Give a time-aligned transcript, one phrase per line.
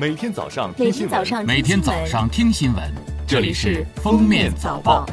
[0.00, 2.94] 每天早上每听新闻，天早上每天早上听新闻，
[3.26, 5.04] 这里是《封面早报》。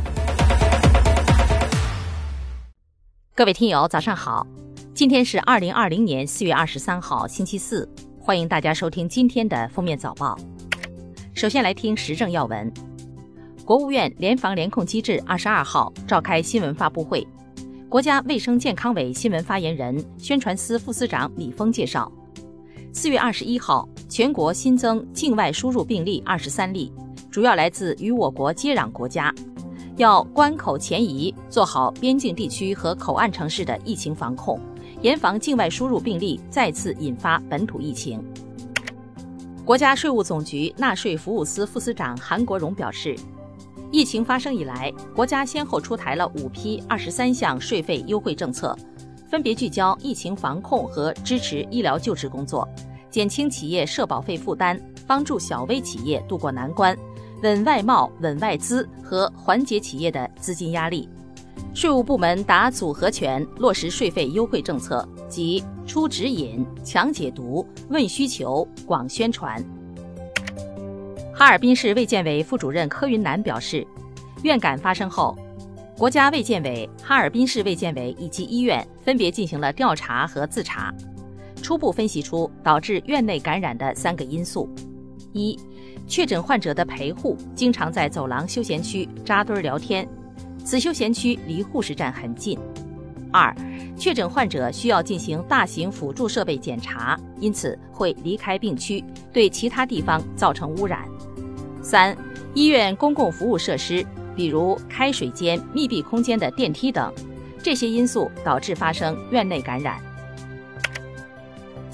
[3.34, 4.46] 各位听友，早上好！
[4.94, 10.36] 今天是二零二零年四月二十三号，星期四，欢迎大家收听今天的《封面早报》。
[11.34, 12.72] 首先来听时政要闻。
[13.66, 17.28] 国务院联防联控机制二十二号召开新闻发布会，
[17.90, 22.12] 国家卫生健康委新闻发言人、宣传司副司长李峰介绍，
[22.94, 26.92] 四月二十一号，全国新增境外输入病例二十三例，
[27.32, 29.34] 主要来自与我国接壤国家。
[29.98, 34.60] 要关口前移，做好边境地区和口岸城市的疫情防控，
[35.02, 38.22] 严防境外输入病例再次引发本土疫情。
[39.64, 43.16] 国家税务总局纳税服务司副司长韩国荣表示，
[43.90, 48.78] 疫情发生以来，国家先后出台了五批二十三项税费优惠政策，
[49.30, 52.68] 分别聚焦疫情防控和支持医疗救治工作，
[53.16, 56.94] 减轻企业社保费负担，帮助小微企业渡过难关。
[57.44, 61.08] 稳外贸、稳外资和缓解企业的资金压力，
[61.74, 69.64] 税务部门打组合拳，落实税费优惠政策，即出指引、强解读、问需求、广宣传。
[71.34, 73.88] 哈尔滨市卫健委副主任柯云南表示，
[74.44, 75.38] 院感发生后，
[75.98, 80.94] 国家卫健委、哈尔滨市卫健委以及医院分别进行了调查和自查，
[81.66, 84.70] 初步分析出导致院内感染的三个因素：
[85.34, 85.58] 一、
[86.06, 90.08] 确诊患者的陪护经常在走廊休闲区扎堆聊天，
[90.64, 92.56] 此休闲区离护士站很近；
[93.34, 93.52] 二、
[93.98, 101.00] 确诊患者需要进行大型辅助设备检查，因此会离开病区，对其他地方造成污染；
[101.82, 102.16] 三、
[102.54, 107.12] 医院公共服务设施，比如开水间、密闭空间的电梯等，
[107.64, 110.00] 这些因素导致发生院内感染。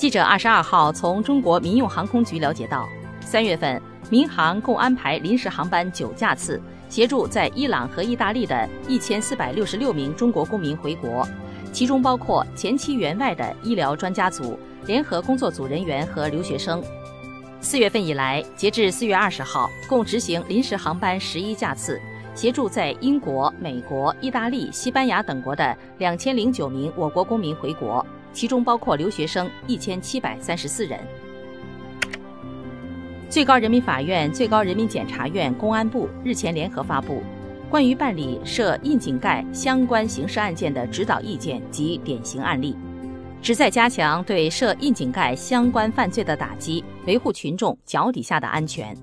[0.01, 3.79] 记者二十二号从中国民用航空局了解到，三月份。
[4.09, 11.23] 民航共安排临时航班九架次，协助在伊朗和意大利的一千四百六十六名中国公民回国，
[11.71, 14.57] 其中包括前期援外的医疗专家组、
[14.87, 16.83] 联合工作组人员和留学生。
[17.59, 22.01] 四月份以来，截至四月二十号，共执行临时航班十一架次，
[22.33, 28.03] 协助在英国、美国、意大利、西班牙等国的两千零九名我国公民回国，
[28.33, 30.99] 其中包括留学生一千七百三十四人。
[33.29, 37.21] 最高人民法院、最高人民检察院、公安部日前联合发布
[37.69, 42.75] 关于办理涉窨井盖相关刑事案件的指导意见及典型案例，
[43.41, 48.93] 旨在加强对涉窨井盖相关犯罪的打击，维护群众脚底下的安全。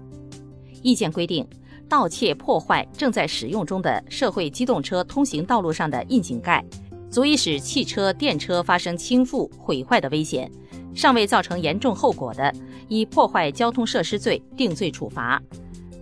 [0.82, 1.48] 意见规定，
[1.88, 6.62] 盗窃破坏正在使用中的社会机动车通行道路上的窨井盖，
[7.10, 10.50] 足以使汽车、电车发生倾覆、毁坏的危险。
[10.94, 12.52] 尚未造成严重后果的，
[12.88, 15.38] 以破坏交通设施罪定罪处罚；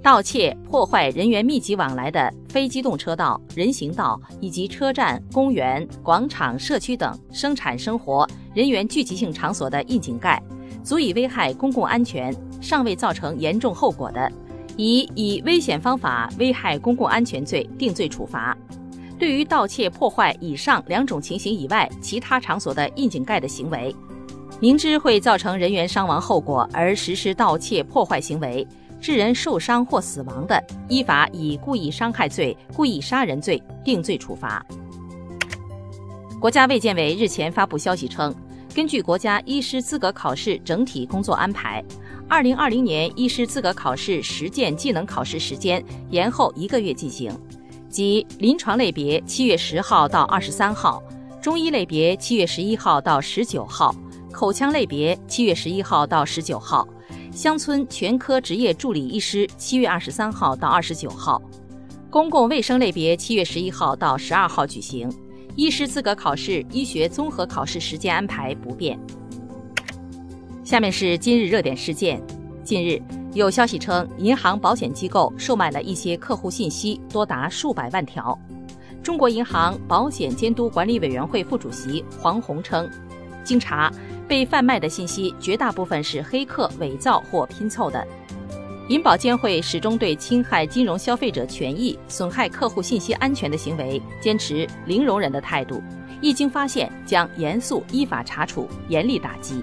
[0.03, 10.43] 盗窃、破坏人员密集往来的非机动车道、人行道以及车站、公园、广场、社区等生产生活人员聚集性场所的窨井盖，
[10.83, 14.33] 足以危害公共安全，尚未造成严重后果的，
[14.79, 18.57] 以以危险方法危害公共安全罪定罪处罚。
[19.19, 23.95] 对于盗窃、破坏以上两种情形以外其他场所的窨井盖的行为，
[24.61, 28.67] 明知会造成人员伤亡后果而实施盗窃破坏行为，
[29.01, 34.65] 致人受伤或死亡的，依法以故意伤害罪、故意杀人罪定罪处罚。
[36.39, 38.35] 国家卫健委日前发布消息称，
[38.75, 41.83] 根据国家医师资格考试整体工作安排，
[42.29, 47.33] 二零二零年医师资格考试实践技能考试时间延后一个月进行。
[47.97, 51.03] 即临床类别七月十号到二十三号，
[51.41, 53.91] 中医类别七月十一号到十九号，
[54.31, 56.87] 口腔类别七月十一号到十九号，
[57.33, 61.41] 乡村全科执业助理医师七月二十三号到二十九号，
[62.11, 65.11] 公共卫生类别七月十一号到十二号举行。
[65.55, 69.01] 医师资格考试医学综合考试时间安排不变。
[70.63, 72.23] 下面是今日热点事件，
[72.63, 73.01] 近日。
[73.37, 78.37] 有消息称，银行保险机构售卖了一些客户信息，多达数百万条。
[79.03, 82.89] 中国银行保险监督管理委员会副主席黄宏称，
[83.45, 83.93] 经查，
[84.27, 88.07] 被贩卖的信息绝大部分是黑客伪造或拼凑的。
[88.89, 95.83] 银保监会始终对侵害金融消费者权益、损害客户信息安全的行为坚持零容忍的态度，
[96.23, 99.61] 一经发现将严肃依法查处，严厉打击。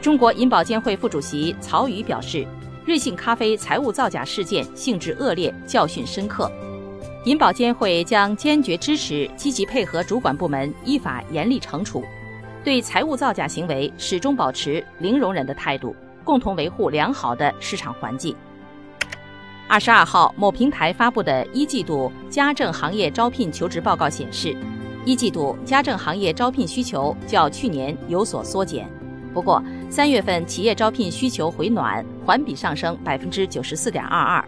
[0.00, 2.46] 中国银保监会副主席曹宇表示，
[2.86, 6.50] 瑞幸咖啡财务造假事件性质恶劣，教训深刻。
[7.24, 12.04] 银保监会将坚决支持、积极配合主管部门依法严厉惩处，
[12.62, 18.34] 对财务造假行为始终保持零容忍的态度，共同维护良好的市场环境。
[19.66, 24.56] 二十二号，某平台发布的一季度家政行业招聘求职报告显示，
[25.04, 28.88] 一季度家政行业招聘需求较去年有所缩减。
[29.34, 34.46] 不过，三月份企业招聘需求回暖，环比上升百分之九十四点二二。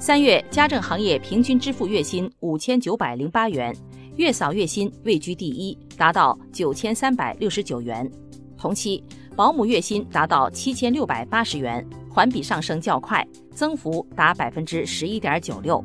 [0.00, 3.74] 三月家政行业平均支付月薪五千九百零八元，
[4.16, 8.10] 月嫂月薪位居第一，达到九千三百六十九元。
[8.56, 9.02] 同期，
[9.36, 15.82] 保姆月薪达到七千六百八十元，环比上升较快，增幅达百分之十一点九六。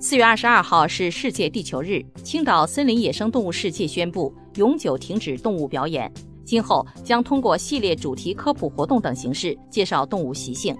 [0.00, 6.12] 四月二十二号是世界地球日，青岛森林野生动物世界宣布永久停止动物表演，
[6.44, 10.76] 今后将通过系列主题科普活动等形式介绍动物习性。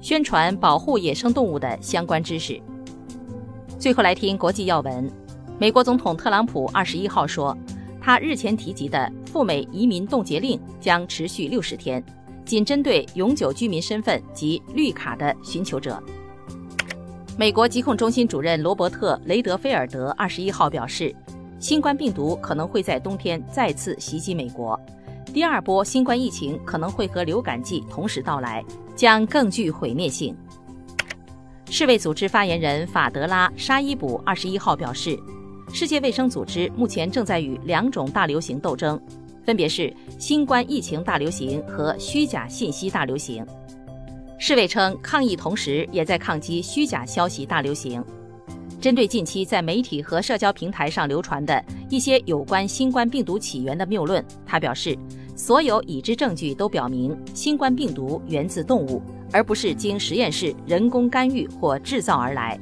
[0.00, 2.60] 宣传保护野生动物的相关知识。
[3.78, 5.10] 最后来听国际要闻，
[5.58, 7.56] 美国总统特朗普二十一号说，
[8.02, 12.04] 他日前提及的赴美移民冻结令将持续六十天，
[12.44, 16.02] 仅针对永久居民身份及绿卡的寻求者。
[17.38, 21.16] 美国疾控中心主任罗伯特·雷德菲尔德二十一号表示，
[21.58, 24.78] 新冠病毒可能会在冬天再次袭击美国。
[25.34, 28.64] 第二波新冠疫情可能会和流感季同时到来，
[28.94, 30.32] 将更具毁灭性。
[31.68, 35.18] 世卫组织发言人法德拉·沙伊卜二十一号表示，
[35.72, 38.98] 世界卫生组织目前正在与两种大流行斗争，
[39.44, 43.44] 分别是新冠疫情大流行和虚假信息大流行。
[44.38, 48.00] 世卫称，抗疫同时也在抗击虚假消息大流行。
[48.80, 54.96] 针对近期在媒体和社交平台上流传的一些有关新冠病毒起源的谬论，他表示。
[55.36, 59.02] 所有已知证据都表明，新冠病毒源自动物，
[59.32, 62.58] 而不是经实验室人工干预或制造而来。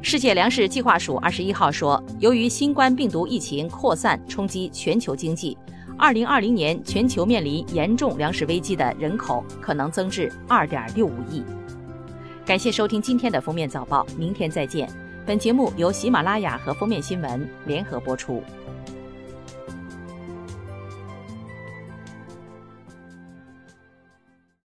[0.00, 5.56] 世界粮食计划署二十一号说，由于新冠病毒疫情扩散冲击全球经济，
[5.98, 11.42] 二零二零年全球面临严重粮食危机的人口可能增至二点六五亿。
[12.44, 14.88] 感谢收听今天的封面早报，明天再见。
[15.26, 18.42] 本节目由喜马拉雅和封面新闻联合播出。